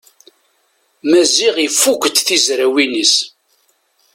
[1.09, 3.15] Maziɣ ifukk-d tizrawin-is.